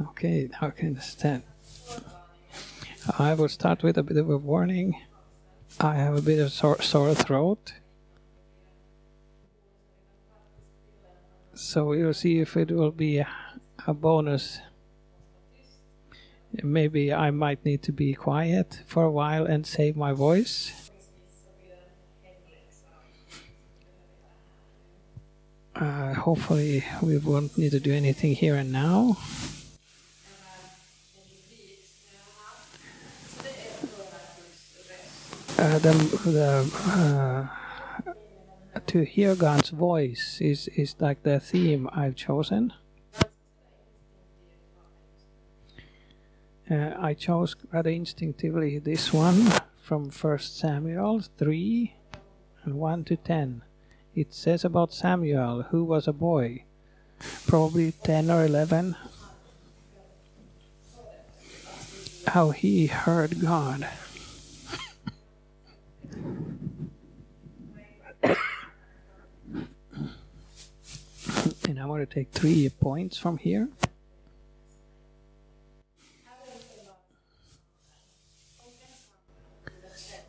[0.00, 1.44] Okay, now I can understand.
[3.18, 5.00] I will start with a bit of a warning.
[5.78, 7.74] I have a bit of sore, sore throat.
[11.54, 13.28] So we'll see if it will be a,
[13.86, 14.58] a bonus.
[16.62, 20.90] Maybe I might need to be quiet for a while and save my voice.
[25.76, 29.18] Uh, hopefully, we won't need to do anything here and now.
[35.78, 35.92] The
[36.24, 37.48] the
[38.06, 42.72] uh, to hear God's voice is is like the theme I've chosen.
[46.70, 49.52] Uh, I chose rather instinctively this one
[49.82, 51.94] from First Samuel three
[52.64, 53.62] and one to ten.
[54.14, 56.64] It says about Samuel, who was a boy,
[57.46, 58.96] probably ten or eleven,
[62.28, 63.86] how he heard God.
[71.68, 73.68] And I want to take three points from here.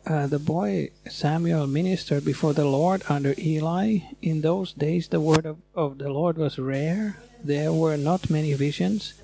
[0.06, 3.98] Uh, the boy Samuel ministered before the Lord under Eli.
[4.22, 7.18] In those days, the word of, of the Lord was rare.
[7.42, 9.14] There were not many visions.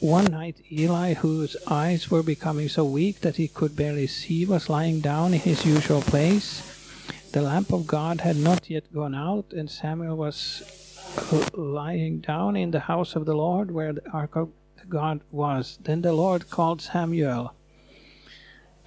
[0.00, 4.68] One night, Eli, whose eyes were becoming so weak that he could barely see, was
[4.68, 6.71] lying down in his usual place.
[7.32, 10.62] The lamp of God had not yet gone out, and Samuel was
[11.54, 14.50] lying down in the house of the Lord where the ark of
[14.88, 15.78] God was.
[15.82, 17.54] Then the Lord called Samuel.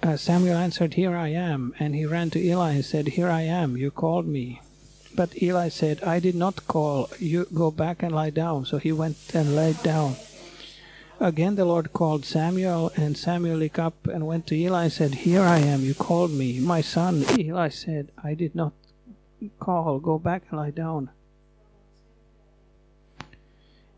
[0.00, 1.74] Uh, Samuel answered, Here I am.
[1.80, 4.60] And he ran to Eli and said, Here I am, you called me.
[5.16, 8.64] But Eli said, I did not call, you go back and lie down.
[8.64, 10.14] So he went and laid down.
[11.18, 15.14] Again the Lord called Samuel, and Samuel looked up and went to Eli and said,
[15.14, 16.60] Here I am, you called me.
[16.60, 18.74] My son, Eli said, I did not
[19.58, 21.10] call, go back and lie down.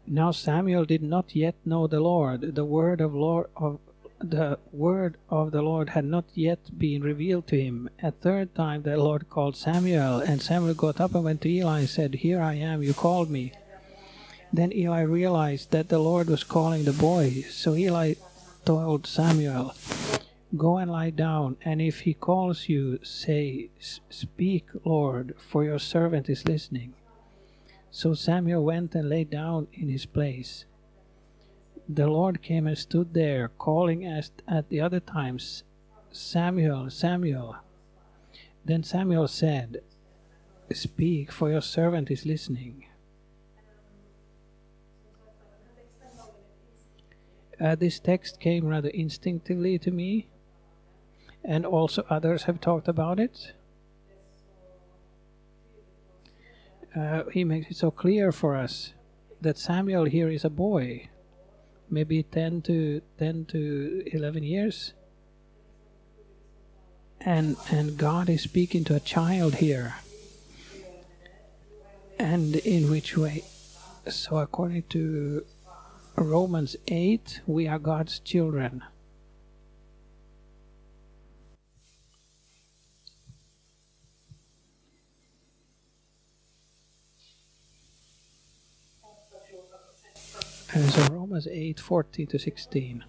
[0.06, 2.54] Now Samuel did not yet know the Lord.
[2.54, 3.80] The word of Lord of
[4.20, 7.90] the word of the Lord had not yet been revealed to him.
[8.02, 11.80] A third time the Lord called Samuel, and Samuel got up and went to Eli
[11.80, 13.52] and said, Here I am, you called me.
[14.52, 17.44] Then Eli realized that the Lord was calling the boy.
[17.50, 18.14] So Eli
[18.64, 19.74] told Samuel,
[20.56, 23.68] Go and lie down, and if he calls you, say,
[24.08, 26.94] Speak, Lord, for your servant is listening.
[27.90, 30.64] So Samuel went and lay down in his place.
[31.86, 35.64] The Lord came and stood there, calling as at the other times,
[36.10, 37.56] Samuel, Samuel.
[38.64, 39.82] Then Samuel said,
[40.72, 42.84] Speak, for your servant is listening.
[47.60, 50.28] Uh, this text came rather instinctively to me,
[51.44, 53.52] and also others have talked about it.
[56.96, 58.92] Uh, he makes it so clear for us
[59.40, 61.08] that Samuel here is a boy,
[61.90, 64.94] maybe 10 to 10 to 11 years.
[67.20, 69.96] And and God is speaking to a child here.
[72.18, 73.44] And in which way?
[74.08, 75.44] So according to
[76.20, 78.82] Romans 8, we are God's children.
[90.72, 93.04] And so Romans 8 40 to 16.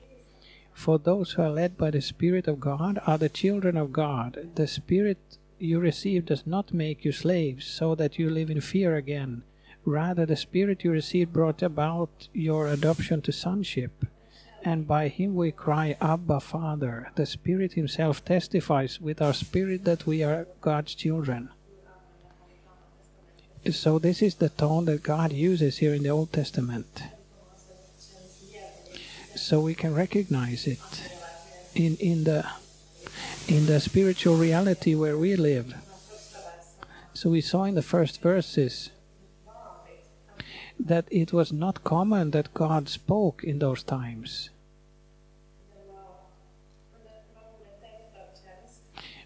[0.72, 4.52] For those who are led by the Spirit of God are the children of God.
[4.54, 8.96] The Spirit you receive does not make you slaves, so that you live in fear
[8.96, 9.44] again.
[9.86, 14.06] Rather, the Spirit you received brought about your adoption to sonship.
[14.64, 17.12] And by him we cry, Abba, Father.
[17.16, 21.50] The Spirit Himself testifies with our spirit that we are God's children.
[23.72, 27.04] So, this is the tone that God uses here in the Old Testament.
[29.36, 31.12] So we can recognize it
[31.74, 32.46] in, in the
[33.48, 35.74] in the spiritual reality where we live.
[37.14, 38.92] So we saw in the first verses
[40.80, 44.50] that it was not common that God spoke in those times.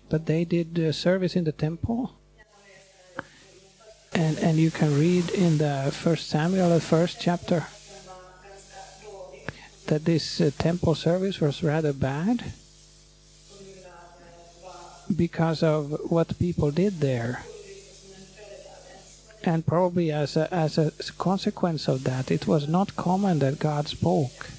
[0.10, 2.14] But they did uh, service in the temple.
[4.14, 7.66] And, and you can read in the first Samuel, the first chapter,
[9.88, 12.44] that this uh, temple service was rather bad
[15.16, 17.44] because of what people did there.
[19.44, 23.88] And probably as a, as a consequence of that, it was not common that God
[23.88, 24.50] spoke.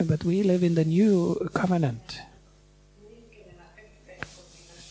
[0.00, 2.20] But we live in the new covenant.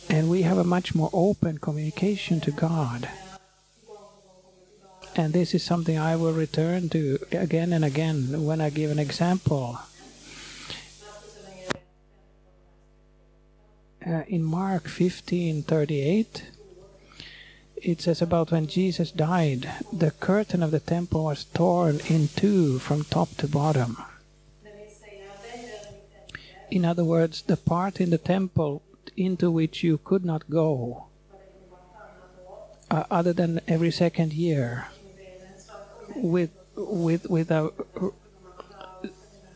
[0.07, 3.09] And we have a much more open communication to God.
[5.15, 8.99] And this is something I will return to again and again when I give an
[8.99, 9.79] example.
[14.05, 16.58] Uh, in Mark 15:38
[17.81, 22.79] it says about when Jesus died the curtain of the temple was torn in two
[22.79, 23.97] from top to bottom
[26.69, 28.81] in other words the part in the temple
[29.17, 31.05] into which you could not go
[32.91, 34.87] uh, other than every second year
[36.15, 37.71] with with with a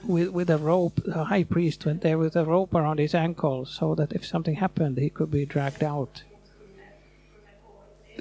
[0.05, 1.01] with with a rope.
[1.05, 4.55] The high priest went there with a rope around his ankle, so that if something
[4.55, 6.23] happened, he could be dragged out.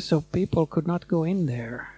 [0.04, 1.94] So people could not go in there.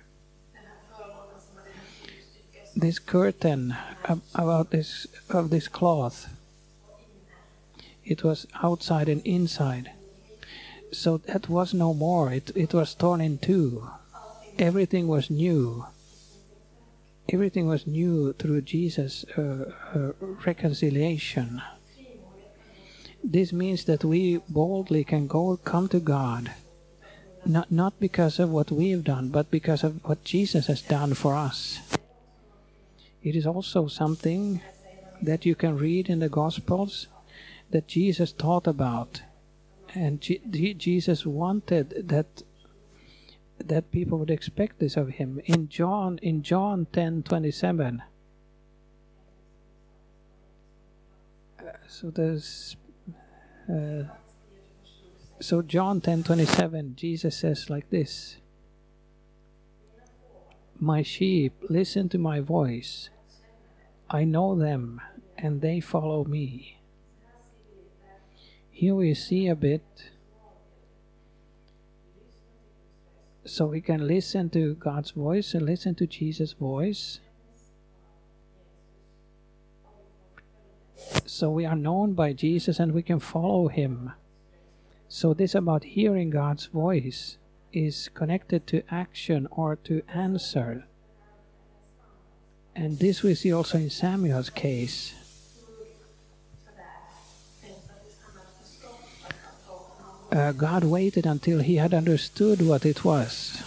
[2.76, 3.76] This curtain
[4.34, 6.28] about this of this cloth.
[8.04, 9.92] It was outside and inside.
[10.92, 12.32] So that was no more.
[12.32, 13.88] It it was torn in two.
[14.58, 15.86] Everything was new
[17.28, 20.12] everything was new through Jesus' uh, uh,
[20.44, 21.62] reconciliation.
[23.22, 26.52] This means that we boldly can go come to God,
[27.46, 31.34] not not because of what we've done, but because of what Jesus has done for
[31.34, 31.80] us.
[33.22, 34.60] It is also something
[35.22, 37.08] that you can read in the Gospels
[37.70, 39.22] that Jesus taught about,
[39.94, 42.42] and Jesus wanted that
[43.58, 45.40] that people would expect this of him.
[45.46, 48.00] In John in John 10:27
[51.58, 52.76] uh, so there's
[53.70, 54.04] uh,
[55.40, 58.36] so John 10:27 Jesus says like this
[60.78, 63.10] My sheep listen to my voice
[64.10, 65.00] I know them
[65.36, 66.78] and they follow me
[68.70, 69.84] Here we see a bit
[73.46, 77.20] so we can listen to God's voice and listen to Jesus' voice.
[81.26, 84.12] So we are known by Jesus and we can follow him.
[85.14, 87.38] So this about hearing God's voice
[87.72, 90.86] is connected to action or to answer.
[92.74, 95.14] And this we see also in Samuel's case.
[100.32, 103.62] uh, God waited until he had understood what it was.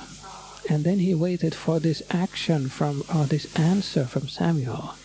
[0.70, 4.96] And then he waited for this action from, or this answer from Samuel.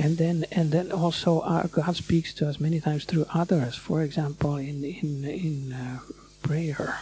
[0.00, 3.76] And then, and then also uh, God speaks to us many times through others.
[3.76, 5.98] For example, in in in uh,
[6.40, 7.00] prayer.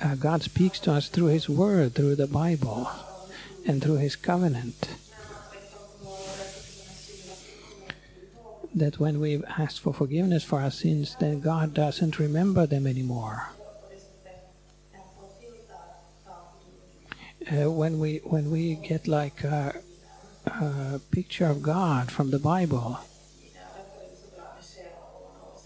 [0.00, 2.88] uh, God speaks to us through His Word, through the Bible,
[3.66, 4.88] and through His covenant.
[8.74, 13.50] That when we've asked for forgiveness for our sins, then God doesn't remember them anymore.
[17.52, 19.74] Uh, when we when we get like a,
[20.46, 22.98] a picture of God from the Bible,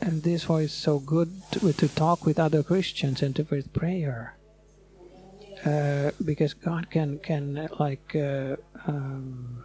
[0.00, 3.72] and this why it's so good to, to talk with other Christians and to with
[3.72, 4.34] prayer,
[5.64, 8.56] uh, because God can can like uh,
[8.88, 9.62] um,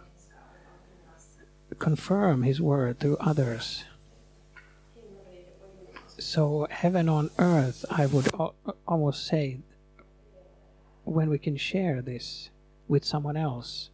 [1.80, 3.82] confirm His word through others.
[6.18, 8.28] So heaven on earth, I would
[8.86, 9.58] almost say,
[11.04, 12.50] when we can share this
[12.88, 13.90] with someone else,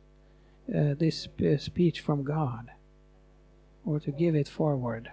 [0.68, 2.70] uh, this speech from God,
[3.84, 5.10] or to give it forward.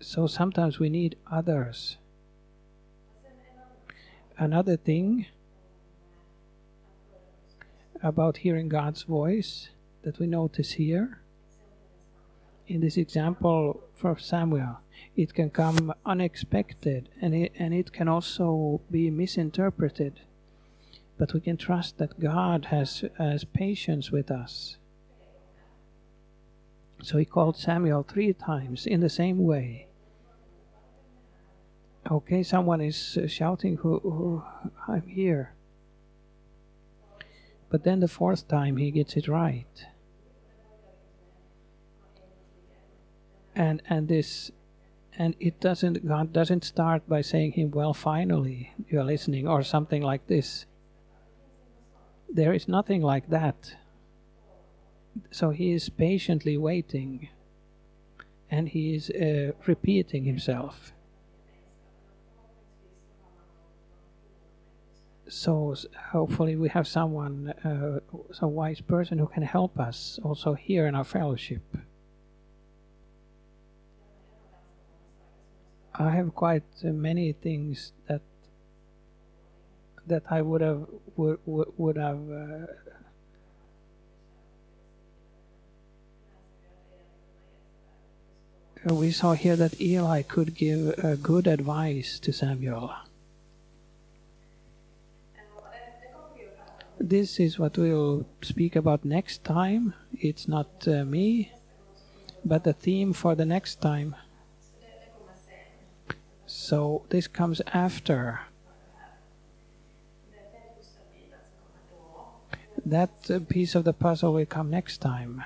[0.00, 1.96] So sometimes we need others.
[4.36, 5.26] Another thing
[8.02, 9.70] about hearing God's voice
[10.02, 11.20] that we notice here
[12.66, 14.78] in this example from Samuel,
[15.16, 20.20] it can come unexpected and it, and it can also be misinterpreted.
[21.18, 24.76] But we can trust that God has, has patience with us.
[27.02, 29.88] So he called Samuel three times in the same way
[32.10, 34.42] okay, someone is shouting, who, who,
[34.86, 35.54] I'm here.
[37.70, 39.86] But then the fourth time he gets it right.
[43.54, 44.50] And and this
[45.16, 50.02] and it doesn't god doesn't start by saying him well finally you're listening or something
[50.02, 50.66] like this.
[52.28, 53.76] There is nothing like that.
[55.30, 57.28] So he is patiently waiting
[58.50, 60.92] and he is uh, repeating himself.
[65.28, 65.74] So
[66.10, 68.00] hopefully we have someone uh,
[68.32, 71.62] some wise person who can help us also here in our fellowship
[75.96, 78.22] I have quite many things that
[80.06, 80.86] that I would have
[81.16, 82.66] would, would have uh,
[88.92, 92.92] we saw here that Eli could give uh, good advice to Samuel.
[96.98, 99.94] This is what we'll speak about next time.
[100.12, 101.52] It's not uh, me,
[102.44, 104.16] but the theme for the next time.
[106.64, 108.40] So this comes after.
[112.86, 113.10] That
[113.50, 115.44] piece of the puzzle will come next time.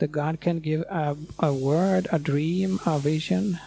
[0.00, 3.60] The God can give a, a word, a dream, a vision,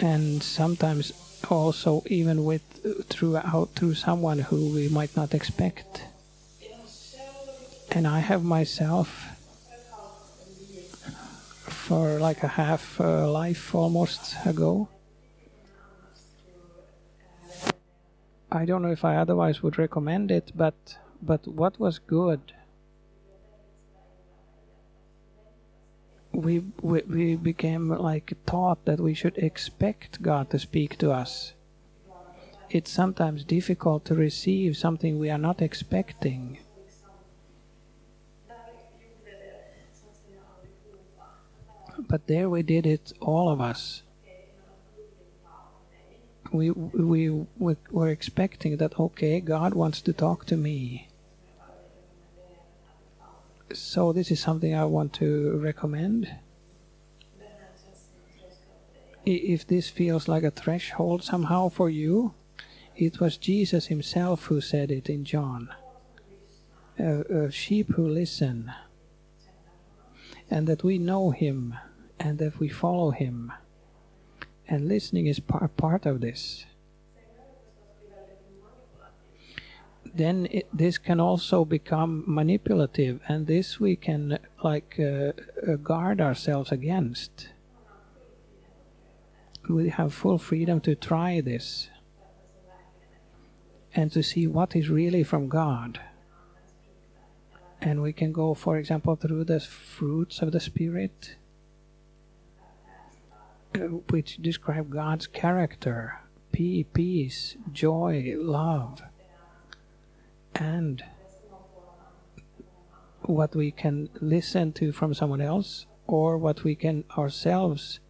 [0.00, 1.12] and sometimes
[1.50, 2.64] also even with
[3.10, 6.04] throughout through someone who we might not expect.
[7.92, 9.37] And I have myself
[11.88, 14.88] for like a half uh, life almost ago.
[18.52, 22.52] I don't know if I otherwise would recommend it, but but what was good?
[26.32, 31.54] We, we we became like taught that we should expect God to speak to us.
[32.68, 36.58] It's sometimes difficult to receive something we are not expecting.
[42.08, 44.02] But there we did it, all of us.
[46.50, 51.08] We, we, we were expecting that, okay, God wants to talk to me.
[53.74, 56.34] So this is something I want to recommend.
[59.26, 62.32] If this feels like a threshold somehow for you,
[62.96, 65.68] it was Jesus himself who said it in John.
[66.98, 68.72] A, sheep who listen,
[70.50, 71.74] and that we know him
[72.18, 73.52] and that we follow him.
[74.66, 76.66] And listening is par- part of this.
[80.14, 85.32] Then it, this can also become manipulative, and this we can like uh,
[85.66, 87.48] uh, guard ourselves against.
[89.68, 91.88] We have full freedom to try this
[93.94, 96.00] and to see what is really from God.
[97.80, 101.36] And we can go, for example, through the fruits of the Spirit
[104.10, 106.20] which describe God's character
[106.52, 109.02] peace, joy, love,
[110.54, 111.04] and
[113.22, 118.00] what we can listen to from someone else or what we can ourselves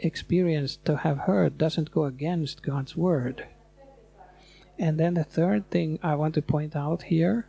[0.00, 3.46] experience to have heard doesn't go against God's word.
[4.78, 7.48] And then the third thing I want to point out here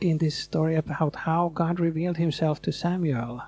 [0.00, 3.42] in this story about how God revealed himself to Samuel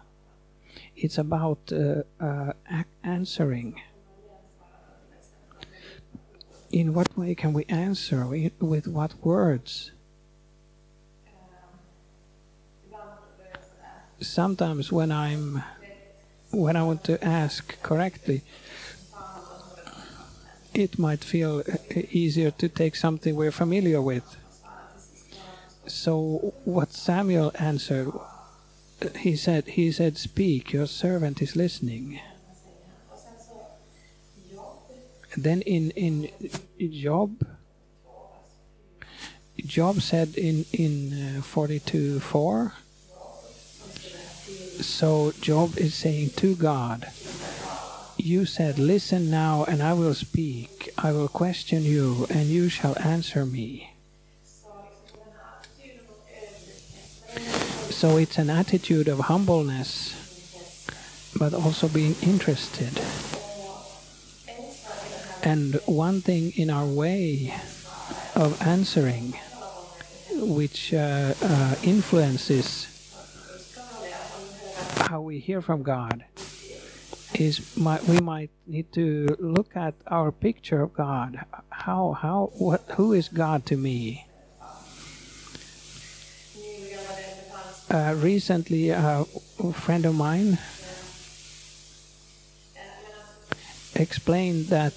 [0.96, 2.52] it's about uh, uh,
[3.02, 3.80] answering.
[6.70, 8.26] In what way can we answer?
[8.26, 9.90] With what words?
[14.20, 15.62] Sometimes when I'm
[16.52, 18.42] when I want to ask correctly,
[20.74, 21.62] it might feel
[22.10, 24.36] easier to take something we're familiar with.
[25.86, 28.12] So what Samuel answered
[29.16, 32.21] he said, he said, speak, your servant is listening.
[35.37, 36.28] Then in, in
[36.92, 37.47] Job,
[39.56, 42.73] Job said in, in uh, 42 4,
[44.80, 47.06] so Job is saying to God,
[48.16, 50.92] You said, Listen now, and I will speak.
[50.99, 53.91] I will question you, and you shall answer me.
[58.02, 60.11] So it's an attitude of humbleness,
[61.38, 63.00] but also being interested.
[65.44, 67.54] And one thing in our way
[68.35, 69.38] of answering,
[70.32, 72.88] which uh, uh, influences
[74.97, 76.25] how we hear from God,
[77.35, 81.44] is my, we might need to look at our picture of God.
[81.71, 84.26] How, how, what, who is God to me?
[87.92, 89.25] Uh, recently a
[89.75, 90.58] friend of mine
[93.94, 94.94] explained that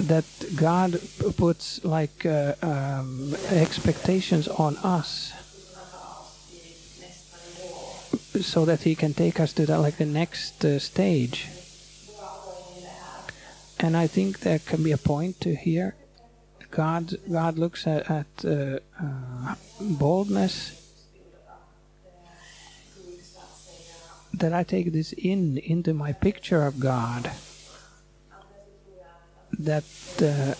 [0.00, 1.00] that God
[1.36, 5.32] puts like uh, um, expectations on us
[8.42, 11.48] so that he can take us to the, like the next uh, stage.
[13.80, 15.94] And I think there can be a point to here
[16.76, 20.82] God God looks at, at uh, uh, boldness
[24.34, 27.30] that I take this in into my picture of God
[29.58, 29.88] that
[30.20, 30.52] uh,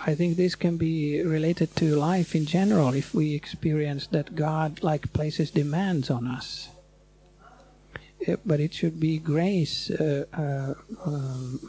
[0.00, 4.82] I think this can be related to life in general if we experience that God
[4.82, 6.70] like places demands on us.
[8.26, 9.90] Uh, but it should be grace.
[9.90, 11.60] Uh, uh, um,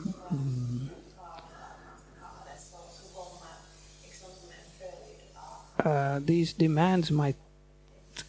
[5.84, 7.38] uh, these demands might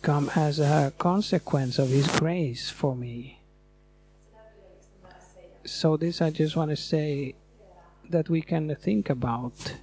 [0.02, 3.40] come as a consequence of His grace for me.
[5.64, 7.35] So, this I just want to say
[8.09, 9.75] that we can think about.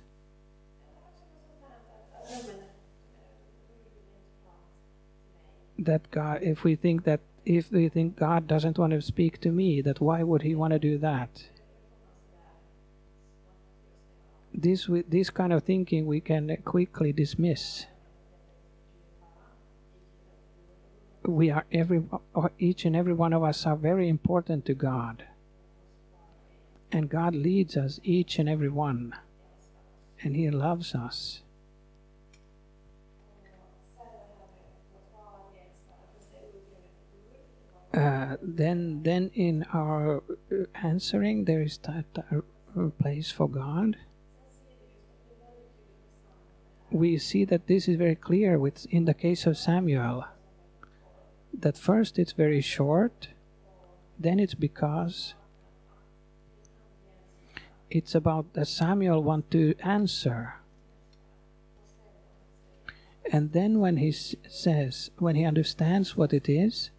[5.80, 9.50] That God, if we think that, if we think God doesn't want to speak to
[9.50, 11.44] me, that why would He want to do that?
[14.54, 17.86] This, this kind of thinking we can quickly dismiss.
[21.28, 22.04] we are every
[22.58, 25.26] each and every one of us are very important to God.
[26.92, 29.14] And God leads us each and every one.
[30.24, 31.42] And he loves us.
[37.94, 40.24] Uh, then then in our
[40.76, 42.06] answering there is that
[43.00, 43.98] place for God.
[46.92, 50.26] We see that this is very clear with in the case of Samuel
[51.54, 53.30] that first it's very short,
[54.20, 55.34] then it's because
[57.90, 60.56] it's about that Samuel want to answer.
[63.32, 66.92] And then when he says, when he understands what it is,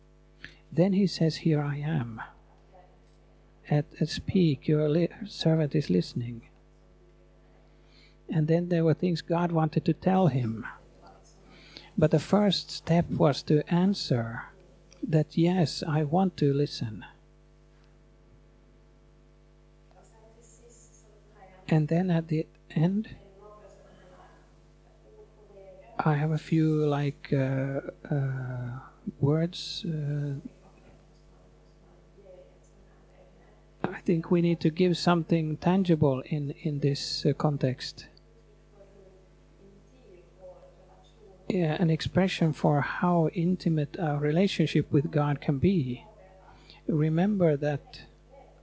[0.71, 2.21] then he says, Here I am.
[3.71, 6.43] At, at speak, your servant is listening.
[8.31, 10.67] And then there were things God wanted to tell him.
[11.97, 14.45] But the first step was to answer
[15.03, 17.05] that yes, I want to listen.
[21.69, 23.17] And then at the end,
[25.99, 28.79] I have a few like uh, uh,
[29.21, 29.85] words.
[29.85, 30.35] Uh,
[33.85, 38.07] I think we need to give something tangible in in this uh, context.
[41.51, 46.05] An expression for how intimate our relationship with God can be.
[46.87, 48.03] Remember that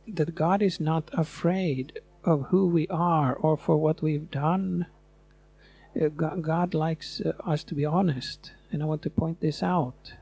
[0.08, 4.88] that God is not afraid of who we are or for what we've done.
[6.00, 10.13] Uh, God, likes uh, us to be honest, and I want to point this out.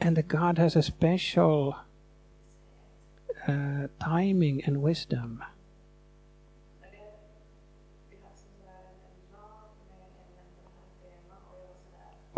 [0.00, 1.76] And that God has a special
[3.48, 5.42] uh, timing and wisdom.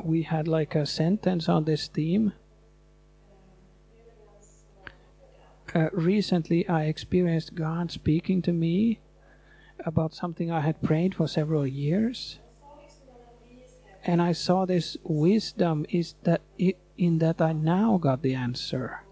[0.02, 2.32] We had like a sentence on this theme.
[5.74, 9.00] Uh, recently, I experienced God speaking to me
[9.84, 12.38] about something I had prayed for several years.
[14.04, 19.02] And I saw this wisdom is that it, in that I now got the answer.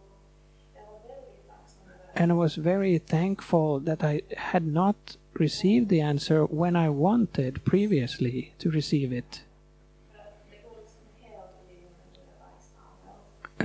[2.14, 7.62] And I was very thankful that I had not received the answer when I wanted
[7.64, 9.42] previously to receive it.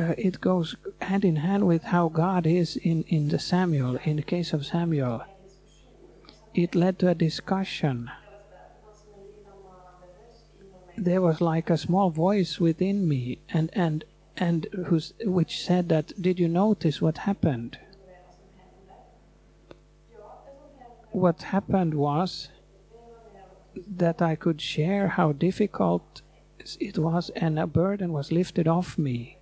[0.01, 4.15] Uh, it goes hand in hand with how God is in, in the Samuel, in
[4.15, 5.21] the case of Samuel.
[6.55, 8.09] It led to a discussion.
[10.97, 14.03] There was like a small voice within me, and and
[14.37, 17.77] and who's, which said that, "Did you notice what happened?"
[21.11, 22.49] What happened was
[24.03, 26.21] that I could share how difficult
[26.79, 29.37] it was, and a burden was lifted off me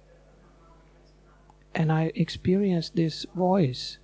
[1.74, 4.00] and I experienced this voice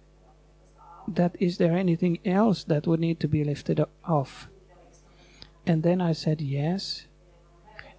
[1.07, 4.47] that is there anything else that would need to be lifted off?
[5.65, 7.07] And then I said yes.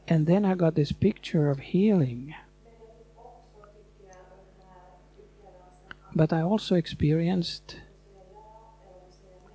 [0.09, 2.35] And then I got this picture of healing.
[6.15, 7.77] But I also experienced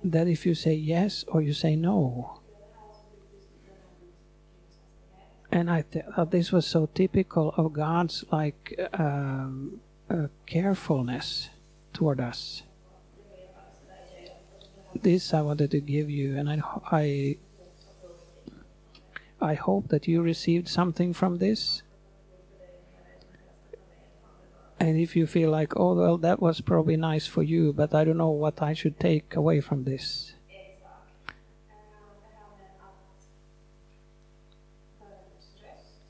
[0.04, 2.40] that if you say yes or you say no,
[5.50, 9.80] and I thought this was so typical of God's like um,
[10.46, 11.50] carefulness
[11.92, 12.62] toward us.
[14.94, 17.36] This I wanted to give you, and I, I,
[19.40, 21.82] I hope that you received something from this.
[24.78, 28.04] And if you feel like, oh well, that was probably nice for you, but I
[28.04, 30.34] don't know what I should take away from this.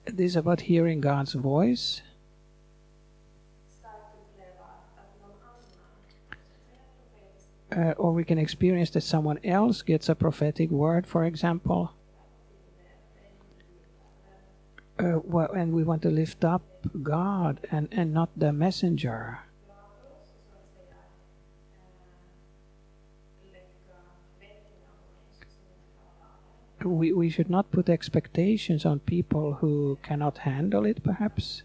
[0.06, 2.02] This is about hearing God's voice.
[7.74, 11.92] Uh, or we can experience that someone else gets a prophetic word, for example.
[14.98, 16.62] Uh, well, and we want to lift up
[17.02, 19.38] God and, and not the messenger.
[26.84, 31.62] We, we should not put expectations on people who cannot handle it, perhaps,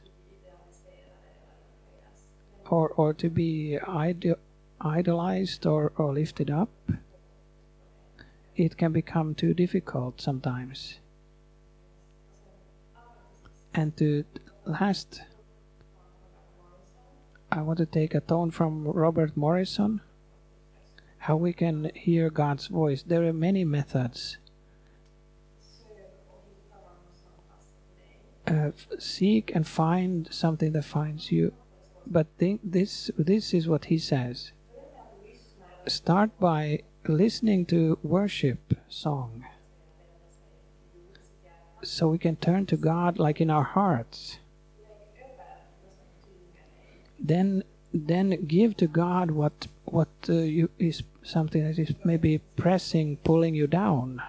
[2.70, 4.36] or, or to be ide-
[4.82, 6.70] idolized or, or lifted up.
[8.56, 11.00] It can become too difficult sometimes.
[13.74, 14.24] And to
[14.66, 15.22] last,
[17.52, 20.02] I want to take a tone from Robert Morrison.
[21.20, 23.04] How we can hear God's voice.
[23.04, 24.38] There are many methods.
[28.48, 31.54] Uh, seek and find something that finds you.
[32.06, 34.54] But think this this is what he says.
[35.88, 39.46] Start by listening to worship song
[41.82, 44.40] so we can turn to God like in our hearts.
[47.18, 53.16] Then, then give to God what what uh, you, is something that is maybe pressing,
[53.24, 54.22] pulling you down.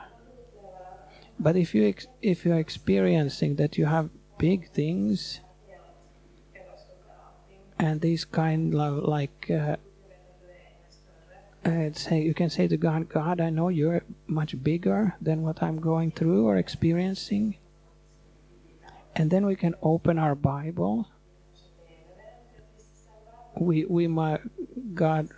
[1.40, 5.40] But if you ex- if you are experiencing that you have big things,
[7.80, 9.50] and these kind of like.
[9.50, 9.76] Uh,
[11.64, 15.62] uh, say you can say to God, God, I know you're much bigger than what
[15.62, 17.56] I'm going through or experiencing.
[19.14, 21.08] And then we can open our Bible.
[23.56, 24.40] We we might
[24.94, 25.28] God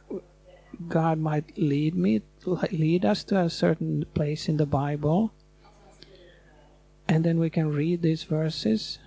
[0.89, 2.23] God might lead me
[2.71, 5.33] lead us to a certain place in the Bible.
[7.09, 8.99] And then we can read these verses.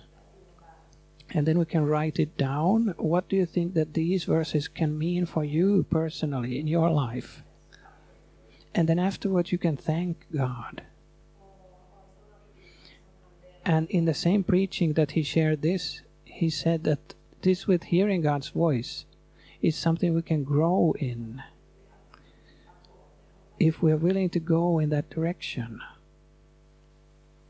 [1.30, 2.94] And then we can write it down.
[2.96, 7.42] What do you think that these verses can mean for you personally in your life?
[8.74, 10.82] And then afterwards, you can thank God.
[13.64, 18.20] And in the same preaching that he shared this, he said that this with hearing
[18.20, 19.06] God's voice
[19.62, 21.42] is something we can grow in
[23.58, 25.80] if we are willing to go in that direction.